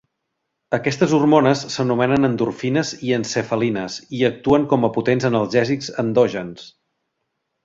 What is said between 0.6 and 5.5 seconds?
Aquestes hormones s'anomenen endorfines i encefalines i actuen com a potents